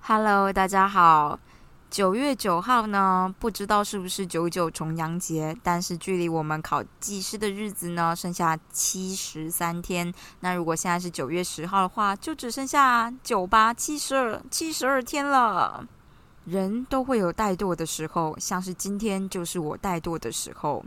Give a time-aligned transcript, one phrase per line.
[0.00, 1.38] Hello，大家好。
[1.90, 10.12] 九月九号呢，不知道是不是九九重阳节，但是距离我们考技师的日子呢，剩下七十三天。
[10.40, 15.84] 那如果现在是九月十号的话，就只剩下九八七十二七十二天了。
[16.44, 20.84] 人都会有怠惰的时候，像是今天就是我怠惰的时候。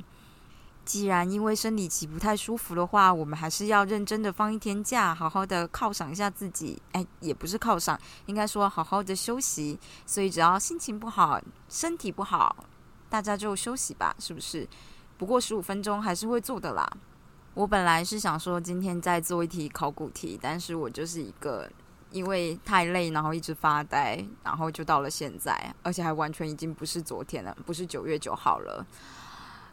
[0.84, 6.82] 既然因为生理期不太舒服的话，我们还是要认真的放一天假，好好的犒赏一下自己。
[6.92, 9.80] 哎，也不是犒赏，应该说好好的休息。
[10.06, 11.40] 所以只要心情不好、
[11.70, 12.66] 身体不好，
[13.10, 14.68] 大家就休息吧，是不是？
[15.18, 16.90] 不过十五分钟还是会做的啦。
[17.54, 21.70] 我本来是想说今天再做一题考古题，但是我就是一个
[22.10, 28.86] 因为太累，然后一直发呆，然后就到了现在，而且还完全已经不是昨天了，不是九月九号了。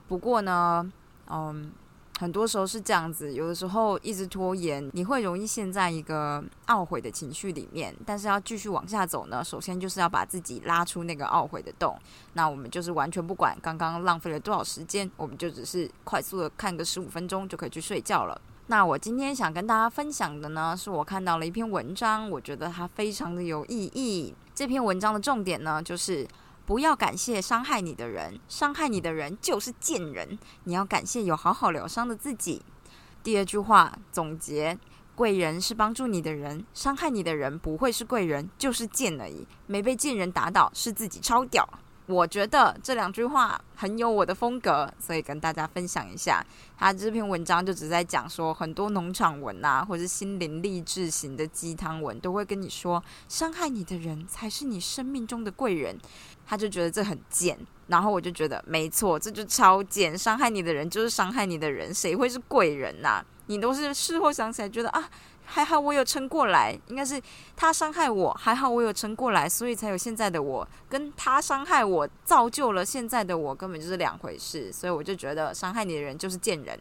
[0.08, 0.90] 不过呢，
[1.28, 1.70] 嗯，
[2.18, 7.94] 很多时候是这样子，有的时候一直拖延，你会容易陷在一个懊悔的情绪里面。
[8.06, 11.94] 但是要继续往下走呢，首先就是要把自己拉出那个懊悔的洞。
[12.33, 18.40] 那我们就是完全不管刚刚浪费了多少时间，我们就只是快速的看个十五分钟就可以去睡觉了。
[18.68, 24.34] 那我今天想跟大家分享的呢，是我看到了一篇文章，我觉得它非常的有意义。
[24.55, 26.27] 这篇文章的重点呢，就是。
[26.69, 30.38] 不要感谢伤害你的人，伤害你的人就是贱人。
[30.64, 32.61] 你要感谢有好好疗伤的自己。
[33.22, 34.78] 第二句话总结：
[35.14, 39.46] 贵人是帮助你的人，伤害你的人不会是贵人，就是贱而已。
[39.66, 41.66] 没被贱人打倒，是自己超屌。
[42.09, 46.42] 我觉得这两句话很有我的风格，所以跟大家分享一下。
[46.78, 55.98] 他这篇文章就只在讲说，很多农场文啊，或者心灵励志型的鸡汤文，都会跟你说，伤害你的人才是你生命中的贵人。
[56.47, 60.17] 他就觉得这很贱，然后我就觉得没错，这就超贱。
[60.17, 63.23] 伤害你的人就是伤害你的人，谁会是贵人呐？
[63.48, 65.11] 你都是事后想起来觉得啊。
[65.50, 67.20] 还好我有撑过来，应该是
[67.56, 70.68] 他伤害我，还好我有撑过来，所以才有现在的我。
[70.89, 74.70] 跟他伤害我，造就了现在的我，根本就是两回事。
[74.70, 76.78] 所以我就觉得，伤害你的人就是贱人。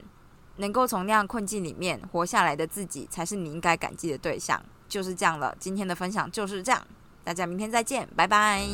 [0.57, 4.61] 能够从那样困境里面活下来的自己，才是你应该感激的对象。
[4.89, 6.85] 就是这样了，今天的分享就是这样，
[7.23, 8.65] 大家明天再见，拜拜。